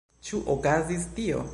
[0.29, 1.49] Ĉu okazis tio?